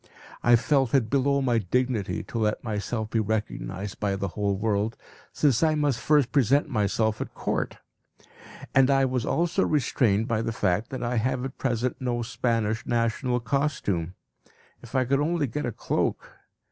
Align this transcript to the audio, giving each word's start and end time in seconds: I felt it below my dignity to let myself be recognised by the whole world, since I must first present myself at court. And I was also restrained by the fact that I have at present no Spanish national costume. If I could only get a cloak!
I 0.41 0.55
felt 0.55 0.95
it 0.95 1.11
below 1.11 1.43
my 1.43 1.59
dignity 1.59 2.23
to 2.23 2.39
let 2.39 2.63
myself 2.63 3.11
be 3.11 3.19
recognised 3.19 3.99
by 3.99 4.15
the 4.15 4.29
whole 4.29 4.55
world, 4.55 4.97
since 5.31 5.61
I 5.61 5.75
must 5.75 5.99
first 5.99 6.31
present 6.31 6.67
myself 6.67 7.21
at 7.21 7.35
court. 7.35 7.77
And 8.73 8.89
I 8.89 9.05
was 9.05 9.27
also 9.27 9.63
restrained 9.63 10.27
by 10.27 10.41
the 10.41 10.51
fact 10.53 10.89
that 10.89 11.03
I 11.03 11.17
have 11.17 11.45
at 11.45 11.59
present 11.59 11.97
no 12.01 12.23
Spanish 12.23 12.83
national 12.87 13.41
costume. 13.41 14.15
If 14.81 14.95
I 14.95 15.05
could 15.05 15.19
only 15.19 15.45
get 15.45 15.67
a 15.67 15.71
cloak! 15.71 16.35